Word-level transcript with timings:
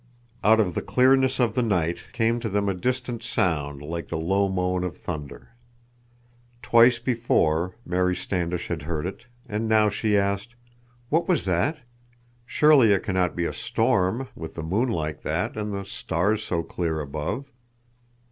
Out 0.43 0.59
of 0.59 0.73
the 0.73 0.81
clearness 0.81 1.39
of 1.39 1.53
the 1.53 1.61
night 1.61 1.99
came 2.11 2.39
to 2.39 2.49
them 2.49 2.67
a 2.67 2.73
distant 2.73 3.21
sound 3.21 3.83
like 3.83 4.07
the 4.07 4.17
low 4.17 4.49
moan 4.49 4.83
of 4.83 4.97
thunder. 4.97 5.49
Twice 6.63 6.97
before, 6.97 7.75
Mary 7.85 8.15
Standish 8.15 8.67
had 8.67 8.81
heard 8.81 9.05
it, 9.05 9.27
and 9.47 9.69
now 9.69 9.89
she 9.89 10.17
asked: 10.17 10.55
"What 11.09 11.27
was 11.27 11.45
that? 11.45 11.81
Surely 12.47 12.91
it 12.93 13.03
can 13.03 13.13
not 13.13 13.35
be 13.35 13.45
a 13.45 13.53
storm, 13.53 14.27
with 14.35 14.55
the 14.55 14.63
moon 14.63 14.89
like 14.89 15.21
that, 15.21 15.55
and 15.55 15.71
the 15.71 15.85
stars 15.85 16.41
so 16.43 16.63
clear 16.63 16.99
above!" 16.99 17.51